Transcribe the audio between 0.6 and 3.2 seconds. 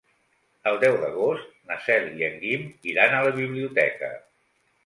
El deu d'agost na Cel i en Guim iran